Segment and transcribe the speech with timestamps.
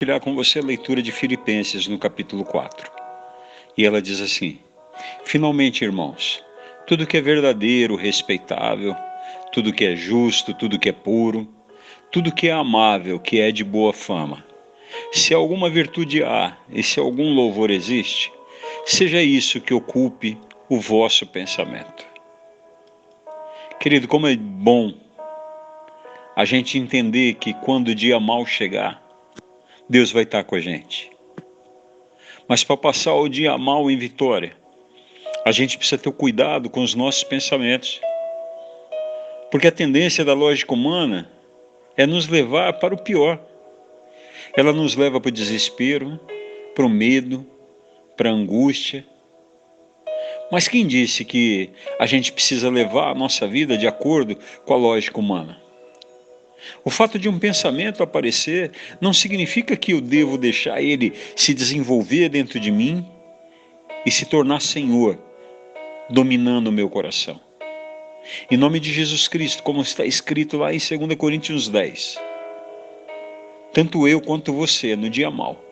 [0.00, 2.90] compartilhar com você a leitura de Filipenses no capítulo 4.
[3.76, 4.58] E ela diz assim:
[5.24, 6.42] Finalmente, irmãos,
[6.86, 8.96] tudo que é verdadeiro, respeitável,
[9.52, 11.46] tudo que é justo, tudo que é puro,
[12.10, 14.42] tudo que é amável, que é de boa fama.
[15.12, 18.32] Se alguma virtude há e se algum louvor existe,
[18.86, 20.38] seja isso que ocupe
[20.70, 22.06] o vosso pensamento.
[23.78, 24.94] Querido, como é bom
[26.34, 29.09] a gente entender que quando o dia mal chegar,
[29.90, 31.10] Deus vai estar com a gente.
[32.48, 34.56] Mas para passar o dia mal em vitória,
[35.44, 38.00] a gente precisa ter cuidado com os nossos pensamentos.
[39.50, 41.28] Porque a tendência da lógica humana
[41.96, 43.44] é nos levar para o pior.
[44.56, 46.20] Ela nos leva para o desespero,
[46.72, 47.44] para o medo,
[48.16, 49.04] para a angústia.
[50.52, 54.76] Mas quem disse que a gente precisa levar a nossa vida de acordo com a
[54.76, 55.60] lógica humana?
[56.84, 62.28] O fato de um pensamento aparecer não significa que eu devo deixar ele se desenvolver
[62.28, 63.06] dentro de mim
[64.04, 65.18] e se tornar Senhor,
[66.08, 67.40] dominando o meu coração.
[68.50, 72.18] Em nome de Jesus Cristo, como está escrito lá em 2 Coríntios 10.
[73.72, 75.62] Tanto eu quanto você, no dia mal,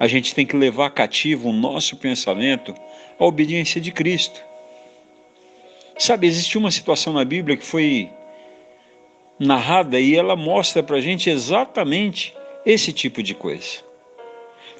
[0.00, 2.74] a gente tem que levar cativo o nosso pensamento
[3.18, 4.42] à obediência de Cristo.
[5.98, 8.08] Sabe, existe uma situação na Bíblia que foi
[9.38, 12.34] narrada e ela mostra para a gente exatamente
[12.66, 13.78] esse tipo de coisa.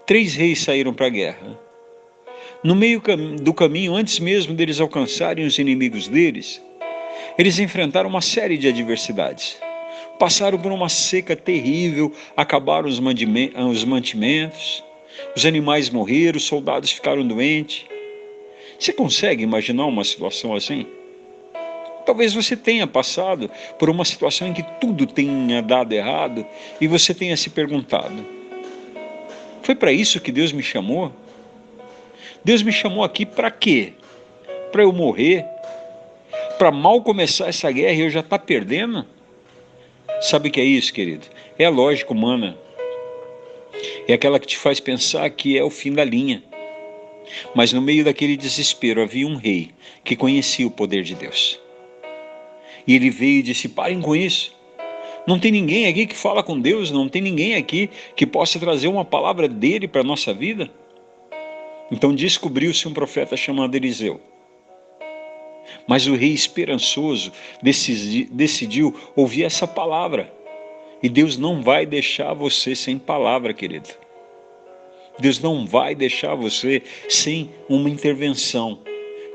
[0.04, 1.58] Três reis saíram para a guerra.
[2.64, 3.00] No meio
[3.40, 6.60] do caminho, antes mesmo deles alcançarem os inimigos deles,
[7.38, 9.56] eles enfrentaram uma série de adversidades.
[10.18, 14.82] Passaram por uma seca terrível, acabaram os mantimentos,
[15.36, 17.86] os animais morreram, os soldados ficaram doentes.
[18.78, 20.86] Você consegue imaginar uma situação assim?
[22.08, 26.46] Talvez você tenha passado por uma situação em que tudo tenha dado errado
[26.80, 28.24] e você tenha se perguntado:
[29.60, 31.12] foi para isso que Deus me chamou?
[32.42, 33.92] Deus me chamou aqui para quê?
[34.72, 35.44] Para eu morrer?
[36.56, 39.04] Para mal começar essa guerra e eu já estar tá perdendo?
[40.22, 41.26] Sabe o que é isso, querido?
[41.58, 42.56] É a lógica humana.
[44.08, 46.42] É aquela que te faz pensar que é o fim da linha.
[47.54, 49.72] Mas no meio daquele desespero havia um rei
[50.02, 51.60] que conhecia o poder de Deus.
[52.88, 54.56] E ele veio e disse: parem com isso.
[55.26, 58.88] Não tem ninguém aqui que fala com Deus, não tem ninguém aqui que possa trazer
[58.88, 60.70] uma palavra dele para a nossa vida.
[61.92, 64.18] Então descobriu-se um profeta chamado Eliseu.
[65.86, 67.30] Mas o rei esperançoso
[68.32, 70.32] decidiu ouvir essa palavra.
[71.02, 73.90] E Deus não vai deixar você sem palavra, querido.
[75.18, 78.80] Deus não vai deixar você sem uma intervenção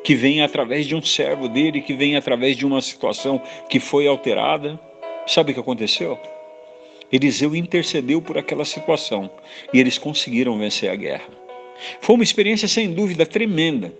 [0.03, 4.05] que vem através de um servo dele, que vem através de uma situação que foi
[4.05, 4.79] alterada.
[5.25, 6.19] Sabe o que aconteceu?
[7.11, 9.29] Eliseu intercedeu por aquela situação
[9.73, 11.29] e eles conseguiram vencer a guerra.
[12.01, 13.93] Foi uma experiência sem dúvida tremenda.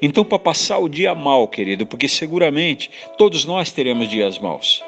[0.00, 4.82] Então, para passar o dia mal, querido, porque seguramente todos nós teremos dias maus,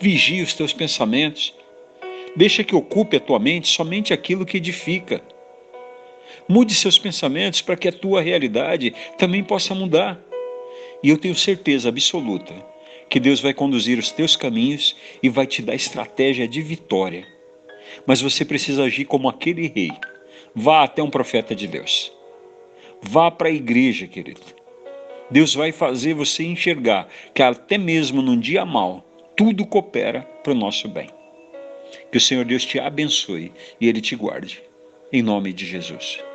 [0.00, 1.54] vigie os teus pensamentos,
[2.34, 5.22] deixa que ocupe a tua mente somente aquilo que edifica
[6.48, 10.18] Mude seus pensamentos para que a tua realidade também possa mudar.
[11.02, 12.54] E eu tenho certeza absoluta
[13.08, 17.26] que Deus vai conduzir os teus caminhos e vai te dar estratégia de vitória.
[18.06, 19.92] Mas você precisa agir como aquele rei.
[20.54, 22.12] Vá até um profeta de Deus.
[23.02, 24.40] Vá para a igreja, querido.
[25.30, 29.04] Deus vai fazer você enxergar que até mesmo num dia mal,
[29.36, 31.10] tudo coopera para o nosso bem.
[32.10, 34.62] Que o Senhor Deus te abençoe e Ele te guarde.
[35.12, 36.27] Em nome de Jesus.